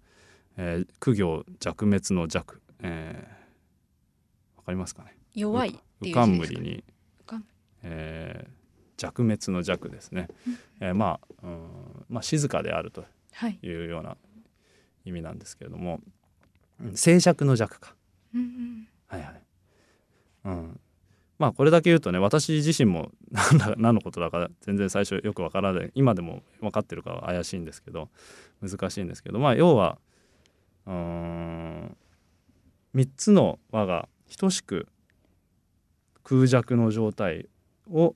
[0.56, 5.16] えー苦行弱滅の弱、えーわかりますかね？
[5.34, 6.84] 弱いっていう浮かん字ですかむりに
[7.82, 8.50] えー
[8.96, 10.28] 弱滅の弱ですね、
[10.80, 11.68] えーまあ、うん
[12.08, 14.16] まあ静かであるとはい、いうような
[15.04, 16.00] 意味なんですけれども
[16.80, 17.94] うん静寂の弱か。
[18.34, 19.42] うんうんはいはい。
[20.46, 20.80] うん。
[21.38, 28.10] まあこれだけ言うとね私自身も 何だ何のことだか全然最初よくわからない今でも分かってるかは怪しいんですけど
[28.60, 29.98] 難しいんですけどまあ要は
[30.86, 31.96] うーん
[32.94, 34.86] 3つの輪が等しく
[36.22, 37.48] 空弱の状態
[37.90, 38.14] を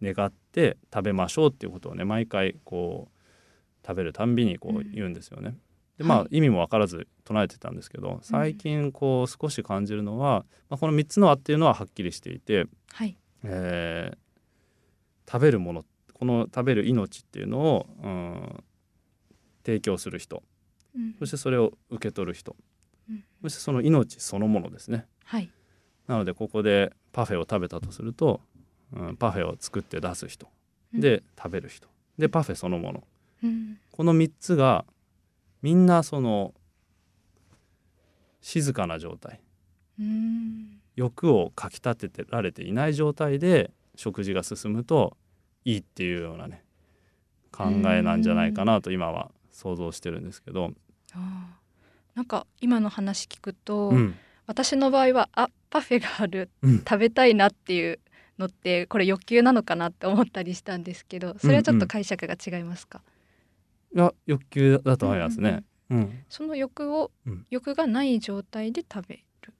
[0.00, 5.56] 願って食べましょうっていうことをね毎回こう食べるたんびにこう言うんですよね。
[5.98, 6.36] でまあ、はい。
[6.38, 13.16] 意味も分からず唱えてたんですけど最近こう少し感じるのは、まあ、この3つの輪っていうのははっきりしていて、はい。
[13.44, 14.18] えー
[15.30, 15.84] 食べるもの
[16.14, 18.64] この食べる命っていうのを、うん、
[19.64, 20.42] 提供する人
[20.96, 21.14] うん。
[21.18, 22.56] そしてそれを受け取る人
[23.10, 23.24] うん。
[23.42, 25.06] そしてその命そのものですね。
[25.24, 25.50] はい。
[26.06, 28.40] なのでここでパフェを食べたとすると、
[28.94, 30.48] うん、パフェを作って出す人。
[30.94, 31.00] うん。
[31.00, 31.88] で食べる人。
[32.16, 33.04] でパフェそのもの。
[33.44, 33.78] うん。
[33.92, 34.86] この3つが
[35.62, 36.54] みんなその
[38.40, 39.40] 静かな状態。
[39.98, 40.80] うん。
[40.96, 45.16] 欲をかきたててられていない状態で食事が進むと
[45.64, 46.64] いいっていうようなね
[47.52, 50.72] 考えなんじゃないかなと今は想像してるんですけど、
[51.12, 54.14] あーなんか今の話聞くと、うん。
[54.46, 56.78] 私の場合はあパフェがあるうん。
[56.78, 58.00] 食べたいなっていう
[58.38, 63.02] のってこれ欲求なのかなって思ったりしたんですけどそれはちょっと解釈が違いますか、
[63.94, 65.64] いや欲求だと思いますね。
[65.90, 67.46] うんその欲を、うん。
[67.50, 69.54] 欲がない状態で食べる。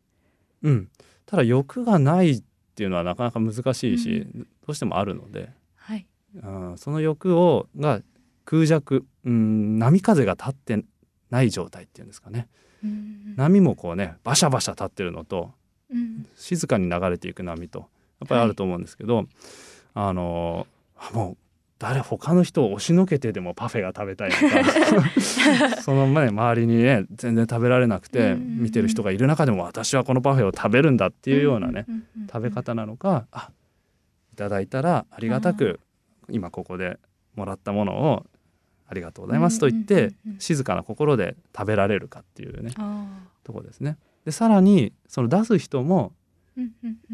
[0.62, 0.90] うん、
[1.26, 2.42] ただ欲がないっ
[2.74, 6.06] ていうのはなかなか難しいし、うどうしてもあるので、はい。
[6.42, 8.02] うん、その欲をが
[8.44, 10.84] 空弱、うん、波風が立って
[11.30, 12.48] ない状態っていうんですかね。
[12.84, 15.52] うん波もこうねバシャバシャ立ってるのと
[15.90, 16.26] うん。
[16.36, 17.88] 静かに流れていく波と
[18.20, 19.26] やっぱりあると思うんですけど、
[19.94, 21.36] あのあもう
[21.78, 25.80] 誰他の人を押しのけてでもパフェが食べたいとか。
[25.82, 31.86] そのね周りにね全然食べられなくて見てる人がいる中でも私はこのパフェを食べるんだっていうようなね、
[32.32, 33.50] 食べ方なのかあ
[34.32, 35.80] いただいたらありがたく
[36.28, 36.98] 今ここで
[37.36, 38.26] もらったものを
[38.88, 43.06] ありがとうございますと言って静かな心で食べられるかっていうねあ
[43.44, 43.98] とこですね。
[44.24, 46.12] でさらにその出す人も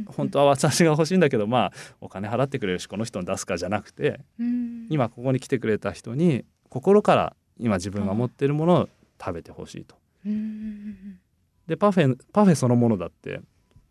[0.06, 4.86] 本当は私が欲しいんだけどまあお金払ってくれるしこの人に出すかじゃなくてうん。
[4.90, 8.88] 今ここに来てくれた人に心から今自分が持っているものを
[9.20, 9.96] 食べてほしいと。
[10.26, 11.20] うんうんうん
[11.66, 13.40] でパフェパフェそのものだって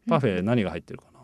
[0.08, 1.22] パフェ何が入ってるかな、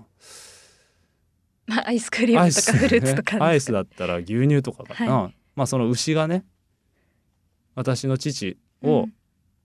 [1.67, 6.43] まあアイスクリームとかフルーツとかアイスだったら牛乳とかかな、はまあその牛がね
[7.75, 9.13] 私の父を、うん。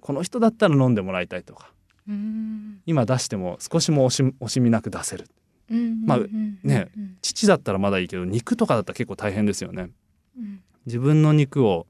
[0.03, 1.69] この人だったら飲んでもらいたいとか。
[1.69, 1.74] うん
[2.07, 5.27] 今出しても少しも惜しみなく出せる。
[5.71, 6.05] うん。
[6.05, 6.25] まあうん。
[6.25, 6.59] うん。
[6.63, 7.17] ねうん。
[7.23, 9.91] 父だったらまだいいけど肉とかだったら結構大変ですよね。
[10.39, 10.63] うん。
[10.87, 11.87] 自分の肉を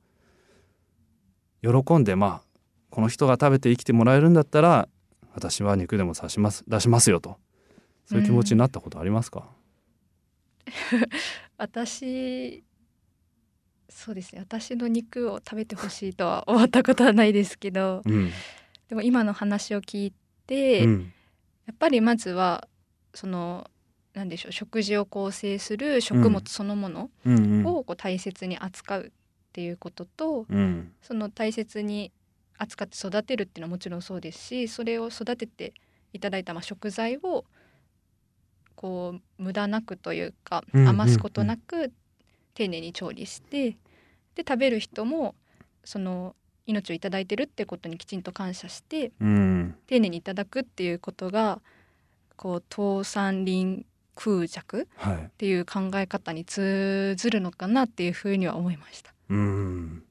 [1.62, 2.42] 喜んでまあ
[2.90, 4.88] この人が食べて生きてもらえるんだったら
[5.34, 7.38] 私は肉でも刺します出しますよと。
[8.06, 9.48] そういう気持ちになったことありますか、
[11.56, 12.62] 私
[13.88, 14.40] そうですね。
[14.40, 18.02] 私の肉を食べてほしいとは思ったことはないですけど。
[18.04, 18.30] うん
[18.88, 20.12] でも今の話を聞い
[20.46, 21.12] て、うん
[21.66, 22.68] やっぱりまずは
[23.14, 23.70] その
[24.12, 27.66] なんでしょう食事を構成する食物そのものうんうん。
[27.66, 29.10] をこう大切に扱うっ
[29.52, 30.92] ていうことと、うん。
[31.02, 32.12] その大切に
[32.58, 35.72] 扱って育てるっていうのはもちろんそうですしそれを育てて
[36.12, 37.44] いただいたまあ食材を
[38.76, 40.90] こう無駄なくというかうんうんうん。
[40.90, 41.92] 余すことなく
[42.52, 43.70] 丁寧に調理して
[44.34, 45.34] で食べる人も
[45.82, 49.74] その命をいただいてるってことにきちんと感謝してうん。
[49.86, 51.60] 丁寧にいただくっていうことが
[52.36, 55.16] こう倒産林空弱はい。
[55.16, 59.12] っていう考え方に通ずるのかなっていうふうには思いました。
[59.28, 60.02] うん。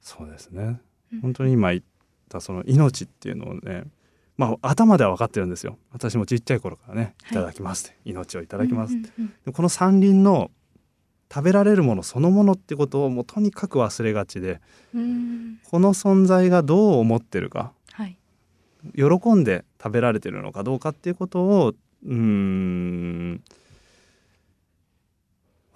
[0.00, 0.80] そうですね。
[1.12, 1.20] うん。
[1.20, 1.82] 本当に今言っ
[2.28, 3.84] たその命っていうのをね
[4.36, 5.78] まあ頭では分かってるんですよ。
[5.92, 7.32] 私もちっちゃい頃からね「はい。
[7.32, 9.10] いただきます」って「命をいただきます」って。
[9.18, 10.50] うんうんでこの山林の
[11.32, 14.60] 食べられるものそのものってことをもうとにかく忘れがちで
[14.94, 15.00] うん。
[15.00, 15.40] うん
[15.70, 18.16] この存在がどう思ってるかはい。
[18.96, 23.40] 喜んで食べられてるのかどうかっていうことをうーん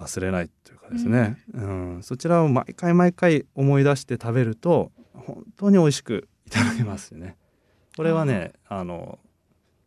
[0.00, 2.02] 忘れないというかですね、うん。
[2.02, 7.36] そちらを毎回毎回思い出して食べると本当に美味しくいただけますよね。
[7.96, 9.20] これはねあの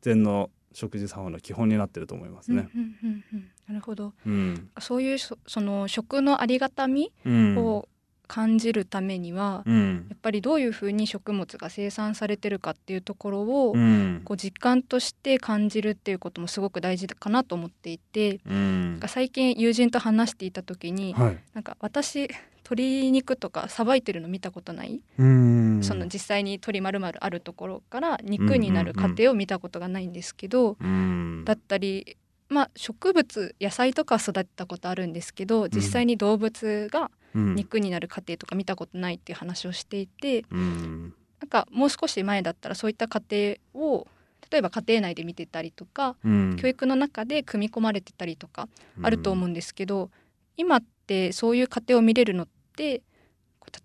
[0.02, 2.70] 禅の食事作法の基本になってると思いますね。
[2.74, 4.14] うんうんうんうんなるほど。
[4.26, 4.70] うん。
[4.80, 7.58] そういうそその食のありがたみうん。
[7.58, 7.88] を
[8.30, 10.06] 感じるためには、うん。
[10.10, 14.22] やっぱりどういうふうに食物が生産されてるかっていうところを、うん。
[14.26, 19.00] こう実感として感じるっていうこともすごく大事かなと思っていて、うん。
[19.08, 21.38] 最近友人と話していた時に、はい。
[21.54, 22.30] なんか私
[22.66, 25.80] 鶏肉とかさばいてるの見たことない、うん。
[25.82, 32.18] その実際に鶏丸々あるところから肉になる過程を見たことがないんですけど、うんだったり
[32.50, 37.56] まあ植物野菜とかは育てたことあるんですけど実際に動物がうん。
[37.56, 41.14] 肉になる過程とか見たことないっていう話をしていてうん。
[41.40, 44.08] なんかもう少し前だったらそういった過程を
[44.50, 46.56] 例えば家庭内で見てたりとか、うん。
[46.56, 48.70] 教育の中で組み込まれてたりとか
[49.02, 50.10] あると思うんですけど、
[50.56, 53.02] 今ってそういう過程を見れるのって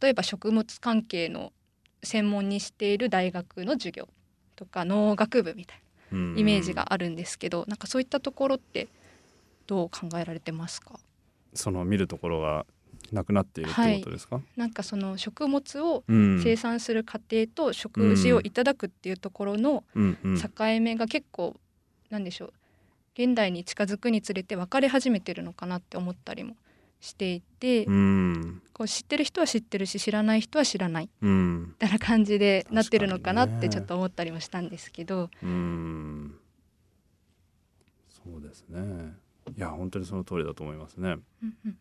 [0.00, 1.52] 例えば食物関係の
[2.02, 4.08] 専門にしている大学の授業
[4.56, 8.88] とか農学部みたいなイメージがあるんですけど、なんかそういったところって
[9.66, 10.98] どう考えられてますか？
[11.54, 12.66] その見るところが
[13.10, 16.42] なくなっているってことですか、なんかその食物をうん。
[16.42, 20.40] 生産する過程と食事をいただくっていうところのうんうん。
[20.40, 20.48] 境
[20.80, 21.56] 目が結構
[22.10, 22.52] なんでしょう
[23.14, 26.56] 現代に近づくにつれて分かれ始めてるのかなって思ったりも
[27.02, 28.62] していて、うん。
[28.72, 31.10] こう知ってる人は知ってるし知らない人は知らない。
[31.20, 31.66] うん。
[31.70, 36.34] みたいな感じでなってるのかなってちょっと思ったりもしたんですけど、うん。
[38.08, 39.14] そうですね。
[39.56, 41.16] いや本当にその通りだと思いますね。
[41.42, 41.76] うんうん。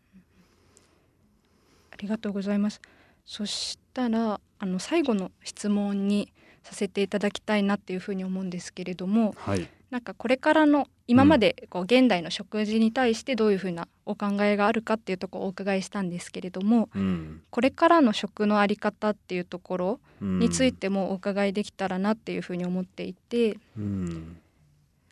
[1.92, 2.82] ありがとうございます。
[3.24, 6.32] そしたらあの最後の質問に
[6.64, 17.42] させていただきたいなっていうふうに思うんですけれどもはいなんかこれからの今までこう現代の食事に対してどういうふうなお考えがあるかっていうところをお伺いしたんですけれどもうん。
[17.50, 20.38] これからの食のあり方っていうところうん。
[20.38, 24.38] についてもお伺いできたらなっていうふうに思っていてうん。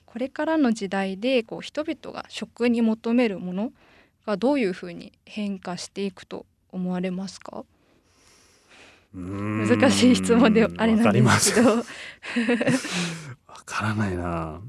[0.07, 3.73] これからの時代でこう人々が食に求めるもの
[4.25, 7.59] がどういうふうに変化していくと思われますか？
[7.59, 7.65] うん
[9.13, 11.77] 難しい質問であれなんですけど。
[11.77, 11.85] わ
[13.65, 14.61] からないな。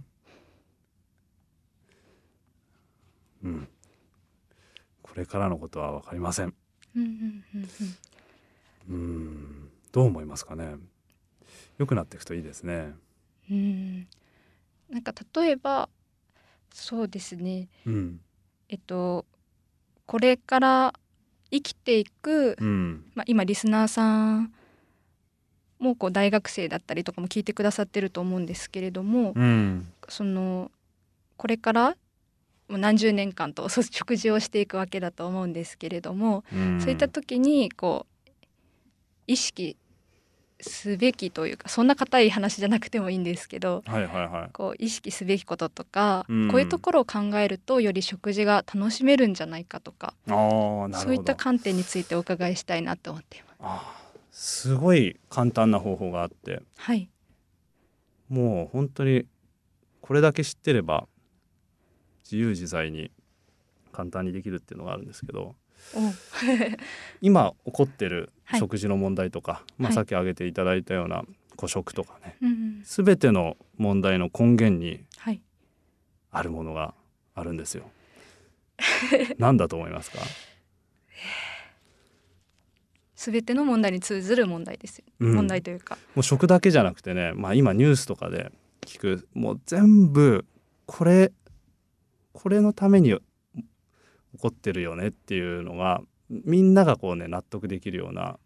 [3.44, 3.68] うん。
[5.02, 6.54] これからのことはわかりません。
[6.96, 7.44] うん
[8.90, 10.76] うんどう思いますかね。
[11.78, 12.94] 良くなっていくといいですね。
[13.50, 14.08] うん。
[14.90, 15.90] なんか例えば
[16.74, 17.68] そうですね。
[17.86, 18.22] うん。
[18.70, 19.26] えっと
[20.06, 20.94] これから
[21.52, 23.04] 生きていく、うん。
[23.14, 24.54] まあ、今リスナーさん
[25.80, 29.92] もこう大学生だったりとかも聞いてくださってると思うんですけれども、うん。
[30.08, 30.72] その
[31.38, 31.98] これから
[32.70, 36.80] もう何十年間と食事をしていくわけだと思うんですけれども、うん。
[36.80, 38.32] そういった時にこう
[39.28, 39.76] 意識
[40.62, 44.50] すべきというかそんな硬い話じゃなくてもいいんですけどはいはいはい。
[44.54, 46.48] こう意識すべきこととか、うん。
[46.50, 53.82] こういうところを考えるとより食事が楽しめるんじゃないかとかそういった観点についてお伺いしたいなと思っていま
[54.32, 54.68] す。
[54.72, 56.62] すごい簡単な方法があって。
[56.78, 57.10] はい、
[58.30, 59.26] もう本当に
[60.02, 61.08] これだけ知ってれば
[62.24, 63.12] 自由自在に
[63.92, 65.56] 簡単にできるっていうのがあるんですけどお
[67.22, 68.60] 今起こってるはい。
[68.60, 69.96] 食事の問題とか、まあ、はい。
[69.96, 71.24] さっき挙げていただいたような
[71.56, 72.38] 孤食とかね。
[72.42, 75.42] うん全ての問題の根源にはい、
[76.32, 76.94] あるものが
[77.36, 77.90] あるんですよ。
[79.38, 80.20] 何だと思いますか？
[83.16, 85.36] 全ての問題に通ずる問題ですよ、うん。
[85.36, 85.98] 問題というか。
[86.16, 90.46] もう食だけじゃなくてね、まあ、今ニュースとかで聞くもう全部
[90.88, 91.32] これ
[92.34, 93.16] これのために
[94.34, 98.40] 起こってるよねっていうのがみんながこうね納得できるような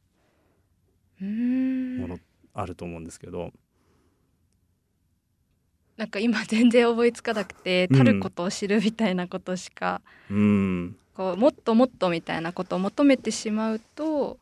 [1.20, 2.20] もの
[2.54, 3.52] あると思うんですけど、
[5.98, 7.98] なんか今全然覚えつかなくてうん。
[7.98, 10.96] たることを知るみたいなことしか、うん。
[11.14, 14.38] こうもっともっとみたいなことを求めてしまうと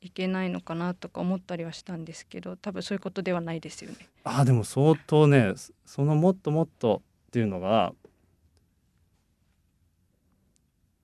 [0.00, 3.96] いけないのかなとか思ったりはしたんですけど多分そういうことではないですよね。
[4.24, 7.92] あでも相当ねそのもっともっとっていうのが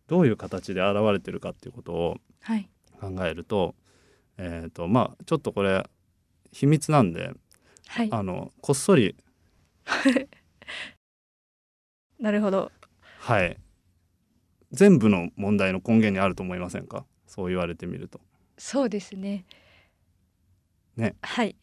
[0.07, 2.69] どういう形で現れてるかっていうことをはい、
[3.01, 3.75] 考えると,、
[4.37, 5.89] えーとまあ、ちょっとこれ
[6.53, 7.33] 秘密なんで
[7.87, 9.17] はい、あのこっそり
[12.19, 12.73] なるほど。
[13.19, 13.59] はい。
[14.73, 17.05] 全部の問題の根源にあると思いませんか？
[17.27, 18.21] そう言われてみると。
[18.57, 19.45] そうですね。
[20.97, 21.17] ね。
[21.23, 21.57] はい、 い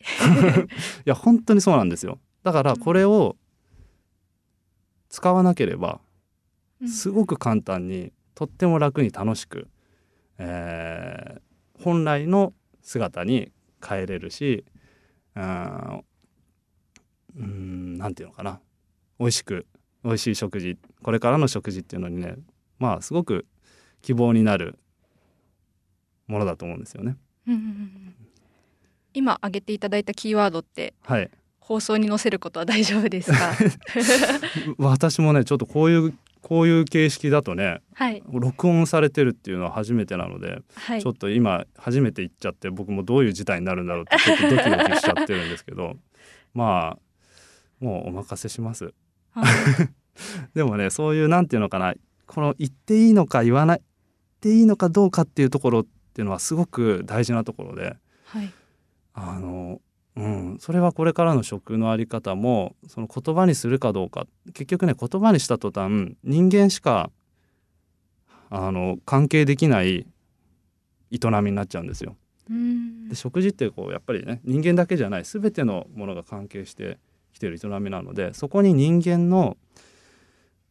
[1.06, 2.20] や本当にそうなんですよ。
[2.44, 3.38] だからこれを
[5.10, 6.00] 使わなければ
[6.82, 6.90] うん。
[6.90, 9.68] すごく簡単にとっても楽に楽しく、
[10.38, 11.42] えー
[11.84, 13.52] 本来の姿に
[13.84, 14.66] 変えれるし
[15.36, 16.04] うん
[17.36, 18.60] うんなんていうのかな。
[19.20, 19.66] 美味しく
[20.04, 22.36] 美味しい食事これからの食事っていうのにね
[22.78, 23.48] まあすごく
[24.04, 24.78] 希望になる
[26.28, 27.18] ものだと思うんですよね。
[29.14, 33.54] 今挙げていただいたキーワードってはい、放送に載せることは大丈夫ですか？
[34.78, 36.14] 私もねちょっとこういう
[36.52, 38.22] こういう形式だとねはい。
[38.30, 41.02] 録音されてるっていうのは初めてなので、はい。
[41.02, 45.96] ちょっと今初めて言っちゃって僕もどういう事態になるんだろうってちょっとドキドキしちゃってるんですけど
[46.54, 47.00] まあ
[47.80, 48.94] もうお任せします。
[49.32, 49.46] はい
[50.54, 51.94] でもねそういうなんていうのかな
[52.28, 53.82] この言っていいのか言わない
[54.42, 58.52] 言っていいのかどうかっていうところっていうのはすごく大事なところではい。
[59.14, 59.80] あの、
[60.16, 64.28] うん、それはこれからの食のあり方もその言葉にするかどうか。
[64.54, 67.10] 結局ね言葉にした途端人間しか
[68.50, 70.06] あの関係できない
[71.12, 72.18] 営みになっちゃうんですよ。
[72.50, 73.08] うん。
[73.08, 76.98] で食事ってこうやっぱりね人間だけじゃない全てのものが関係して
[77.34, 79.56] きてる営みなのでそこに人間の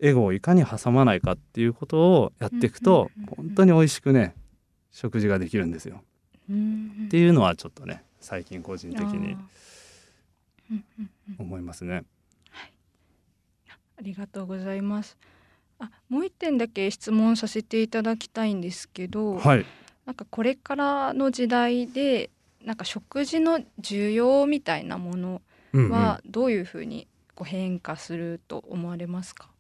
[0.01, 4.35] エゴをいかに挟まないかっていうことをやっていくと本当に美味しくね
[4.91, 6.03] 食事ができるんですよ。
[6.51, 7.05] うん。
[7.07, 9.37] っていうのはちょっとね最近個人的にあー
[10.71, 12.05] うんうんうん思いますね。
[13.99, 15.19] ありがとうございます。
[15.79, 19.67] あ、もう一点だけ質問させていただきたいんですけど、はい、
[20.07, 22.31] なんかこれからの時代で
[22.65, 29.51] なんか食事の需要みたいなものうんうんはどういうふうにこう変化すると思われますか？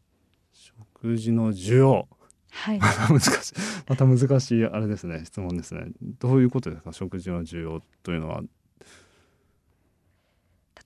[0.55, 2.09] 食事の需要
[2.52, 2.78] はい。
[2.78, 3.54] ま た難しい。
[3.88, 5.22] また難しいあれですね。
[5.24, 5.86] 質問ですね。
[6.18, 6.92] どういうことですか？
[6.92, 8.42] 食事の需要というのは、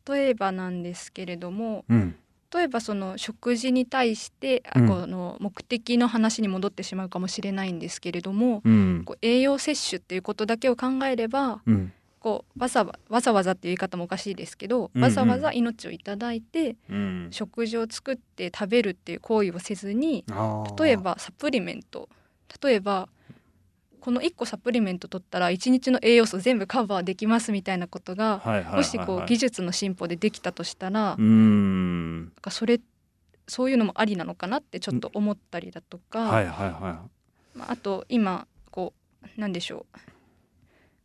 [0.08, 2.14] 例えばなんですけれども、うん、
[2.52, 11.92] 例えばその食事に対して、あうんこの目的の話に戻ってしまうかもしれないんですけれども、うんこう栄養摂取っていうことだけを考えればうん
[12.24, 15.04] こうわざわわざわざっていう言い方もおかしいですけど、うんうん。
[15.04, 17.28] わざわざ命をいただいてうん。
[17.30, 20.24] 食事を作って食べるっていう行為をせずに
[20.78, 22.08] 例えばサプリメント。
[22.62, 23.10] 例えば
[24.00, 32.20] この1個サプリメント取ったら1日の栄養素全部カバーできますみたいなことがはいはいもしこう技術の進歩でできたとしたらうーん。
[32.20, 32.80] なんかそれ
[33.48, 37.02] そういうのもありなのかなってちょっと思ったりだとか、はいはいは
[37.54, 38.94] まあ、あと今こ
[39.36, 40.13] うなんでしょう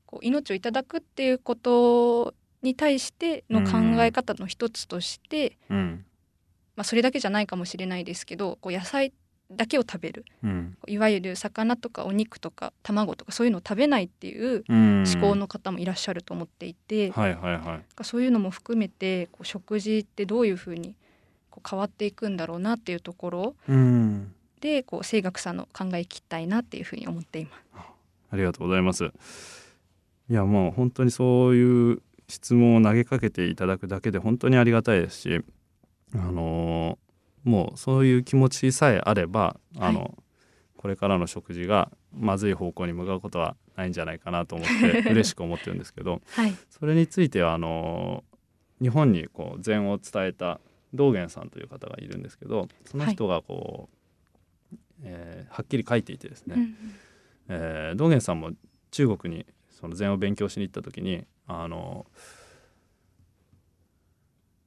[0.09, 6.05] こう命をいただくっていうことに対しての考え方の一つとして、いうん。
[6.75, 9.13] まあ、それだけじゃないかもしれないですけどこう野菜
[9.51, 10.25] だけを食べる。
[10.43, 10.77] うん。
[10.87, 15.03] いわゆる魚とかお肉とか卵とかそういうのを食べないっていううん。
[15.03, 18.03] 思考の方もいらっしゃると思っていて、はいはいはい。
[18.03, 20.95] そういうのも含めてこう食事ってどういうふうに
[21.51, 24.33] こう変わっていくんだろうなっていうところうん。
[24.59, 27.63] でこう清学さんの考え聞きたいなっていうふうに思っています。
[28.31, 29.11] ありがとうございます。
[30.29, 35.41] いやもう本当にそういう質問を投げかけていただくだけで本当にありがたいですし、
[36.13, 37.09] あのー
[37.45, 40.13] もうそういう気持ちさえあれば、あの
[40.75, 50.59] これからの食事がまずい方向に向かうことはないんじゃないかなと思って 嬉しく思ってるんですけど、はい、それについてはあのー日本にこう禅を伝えた
[50.93, 53.89] 道元さんという方がいるんですけど、その人がこ
[54.73, 56.55] う、えーはっきり書いていてですね。
[56.55, 56.75] うん。
[57.47, 58.51] えー道元さんも
[58.91, 59.45] 中国に
[59.79, 62.05] その禅を勉強しに行った時にあの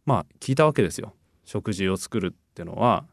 [0.05, 1.13] まあ聞いたわけですよ。
[1.45, 3.05] 食事を作るってのは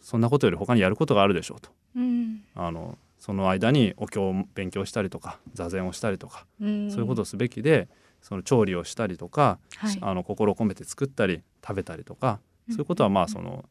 [0.00, 1.70] そんなことより他にやることがあるでしょうと。
[1.96, 2.42] うん。
[2.54, 6.90] あのその間にお経を勉強したりとか座禅をしたりとか、うん。
[6.90, 7.88] そういうことをすべきで
[8.20, 9.98] その調理をしたりとか、はい。
[10.00, 13.64] あの心を込めて作ったり食べたりとかそういうことはまあその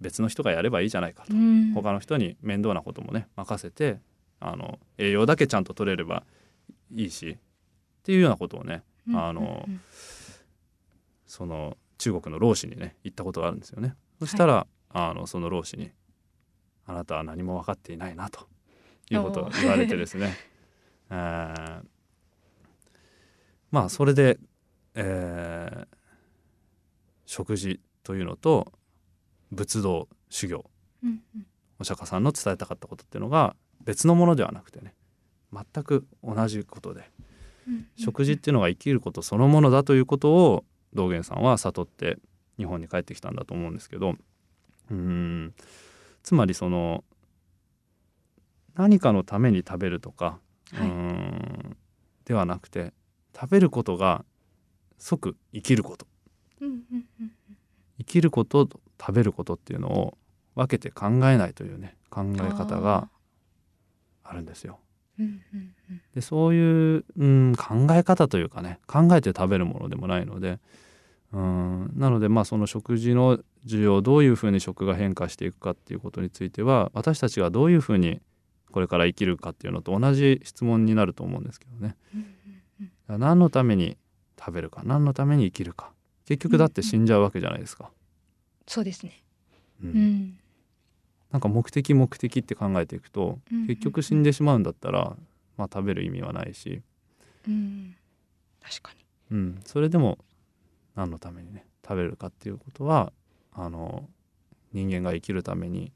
[0.00, 1.72] 別の人がやればいいじゃないかと、うん。
[1.72, 3.98] 他の人に面倒なこともね任せて
[4.40, 6.24] あの栄養だけちゃんと取れれば
[6.90, 8.82] いいしっていうようなことをね
[9.12, 9.80] あのうん
[11.26, 13.96] その中国の老子にね言ったことがあるんですよね。
[14.20, 15.90] そしたら、あのその老子に
[16.86, 18.46] 「あなたは何も分かっていないな」と
[19.10, 20.34] いうことを言われてですね、
[21.10, 21.84] えー
[23.72, 24.38] まあそれで、
[24.94, 25.86] えー
[27.26, 28.70] 食事というのと
[29.50, 30.70] 仏道修行
[31.02, 31.46] うんうん。
[31.80, 34.94] お釈迦さんの伝えたかったことっていうのが別のものではなくてね
[35.54, 37.10] 全く同じことで
[37.68, 42.18] うん食事っていうのが生きることそのものだということを道元さんは悟って
[42.58, 44.16] 日本に帰ってきたんだと思うんですけど
[44.90, 45.54] うーん。
[46.22, 47.04] つまりその
[48.74, 50.38] 何かのために食べるとか、
[50.72, 50.88] はい。
[50.88, 51.76] ん。
[52.24, 52.92] ではなくて
[53.34, 54.24] 食べることが
[54.98, 56.06] 即生きること。
[57.98, 60.18] 生きることと食べることっていうのを
[60.54, 63.08] 分けて考えないというね考え方が
[64.24, 64.78] あるんですよ。
[66.14, 70.58] でそういう、うん、考え方というかね考えて食べるものでもないので
[71.32, 71.92] うん。
[71.96, 78.20] なのでまあその食事の需要どういうふうに食が変化していくかっていうことについては私たちがどういうふうに
[78.70, 81.96] これから生きるかっていうのと同じ質問になると思うんですけどね。
[83.06, 83.96] 何のために
[84.38, 85.92] 食べるか何のために生きるか。
[86.26, 87.90] 結局だって死んじゃうわけじゃないですか。
[88.66, 89.22] そうですね。
[89.82, 89.90] うん。
[89.90, 90.38] うん
[91.34, 95.16] なんか目的目的って考えていくとうんうん結局死んでしまうんだったら、
[95.56, 96.80] まあ、食べる意味はないし、
[97.48, 97.96] うん。
[98.62, 98.92] 確か
[99.30, 99.36] に。
[99.36, 100.18] うん、それでも
[100.94, 103.12] 何のためにね食べるかっていうことは
[103.52, 104.08] あの
[104.72, 105.90] 人間が生きるために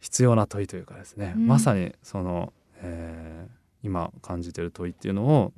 [0.00, 1.46] 必要な問いというかですね、うん。
[1.46, 5.52] まさにその、えー今感じてる問いっていうのを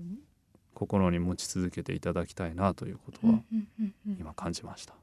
[0.75, 4.17] 心に持ち続けていただきたいなということはうんうんうんうん。
[4.19, 4.95] 今感じました。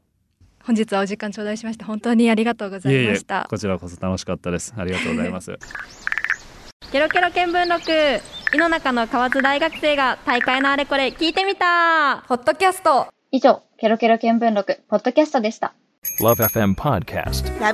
[0.65, 3.45] 本日はお時間頂戴しまして本当にありがとうございえいえいました。
[3.49, 4.73] こちらこそ楽しかったです。
[4.77, 5.57] ありがとうございます。
[6.91, 8.21] ケロケロ見聞録
[8.55, 15.73] 井の中の河津大学生が大会のあれこれ聞いてみたポッドキャスト以上、ケロケロ見聞録、ポッドキャストでした。
[16.21, 17.59] Love FM Podcast.
[17.59, 17.73] ラ